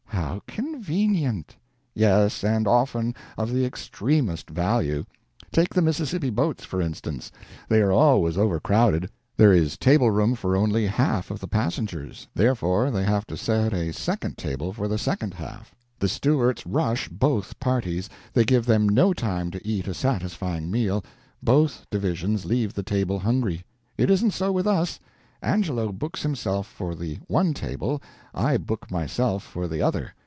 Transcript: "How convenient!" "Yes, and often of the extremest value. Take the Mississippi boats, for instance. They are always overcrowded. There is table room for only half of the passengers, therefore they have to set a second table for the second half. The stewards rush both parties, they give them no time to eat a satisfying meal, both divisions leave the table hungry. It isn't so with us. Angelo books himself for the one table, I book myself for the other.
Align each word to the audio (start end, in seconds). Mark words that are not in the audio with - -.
"How 0.21 0.41
convenient!" 0.47 1.55
"Yes, 1.93 2.43
and 2.43 2.67
often 2.67 3.15
of 3.37 3.51
the 3.51 3.65
extremest 3.65 4.49
value. 4.49 5.03
Take 5.51 5.73
the 5.73 5.81
Mississippi 5.81 6.29
boats, 6.29 6.63
for 6.63 6.81
instance. 6.81 7.31
They 7.67 7.81
are 7.81 7.91
always 7.91 8.37
overcrowded. 8.37 9.09
There 9.35 9.51
is 9.51 9.77
table 9.77 10.09
room 10.11 10.35
for 10.35 10.55
only 10.55 10.87
half 10.87 11.31
of 11.31 11.39
the 11.39 11.47
passengers, 11.49 12.27
therefore 12.33 12.91
they 12.91 13.03
have 13.03 13.25
to 13.27 13.35
set 13.37 13.73
a 13.73 13.91
second 13.93 14.37
table 14.37 14.71
for 14.71 14.87
the 14.87 14.97
second 14.97 15.33
half. 15.33 15.75
The 15.99 16.09
stewards 16.09 16.65
rush 16.65 17.09
both 17.09 17.59
parties, 17.59 18.09
they 18.33 18.45
give 18.45 18.65
them 18.65 18.87
no 18.87 19.13
time 19.13 19.51
to 19.51 19.67
eat 19.67 19.87
a 19.87 19.93
satisfying 19.93 20.69
meal, 20.71 21.03
both 21.43 21.85
divisions 21.89 22.45
leave 22.45 22.73
the 22.73 22.83
table 22.83 23.19
hungry. 23.19 23.63
It 23.97 24.09
isn't 24.09 24.31
so 24.31 24.51
with 24.51 24.67
us. 24.67 24.99
Angelo 25.43 25.91
books 25.91 26.21
himself 26.21 26.67
for 26.67 26.93
the 26.93 27.15
one 27.27 27.51
table, 27.53 27.99
I 28.33 28.57
book 28.57 28.91
myself 28.91 29.41
for 29.43 29.67
the 29.67 29.81
other. 29.81 30.13